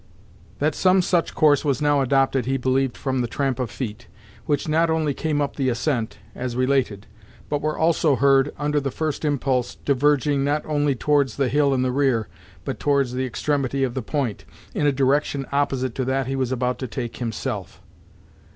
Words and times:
That 0.57 0.73
some 0.73 1.03
such 1.03 1.35
course 1.35 1.63
was 1.63 1.79
now 1.79 2.01
adopted 2.01 2.47
he 2.47 2.57
believed 2.57 2.97
from 2.97 3.21
the 3.21 3.27
tramp 3.27 3.59
of 3.59 3.69
feet, 3.69 4.07
which 4.47 4.67
not 4.67 4.89
only 4.89 5.13
came 5.13 5.39
up 5.43 5.57
the 5.57 5.69
ascent, 5.69 6.17
as 6.33 6.55
related, 6.55 7.05
but 7.49 7.61
were 7.61 7.77
also 7.77 8.15
heard, 8.15 8.51
under 8.57 8.79
the 8.79 8.89
first 8.89 9.23
impulse, 9.23 9.75
diverging 9.75 10.43
not 10.43 10.65
only 10.65 10.95
towards 10.95 11.37
the 11.37 11.49
hill 11.49 11.71
in 11.71 11.83
the 11.83 11.91
rear, 11.91 12.27
but 12.65 12.79
towards 12.79 13.13
the 13.13 13.27
extremity 13.27 13.83
of 13.83 13.93
the 13.93 14.01
point, 14.01 14.43
in 14.73 14.87
a 14.87 14.91
direction 14.91 15.45
opposite 15.51 15.93
to 15.93 16.05
that 16.05 16.25
he 16.25 16.35
was 16.35 16.51
about 16.51 16.79
to 16.79 16.87
take 16.87 17.17
himself. 17.17 17.79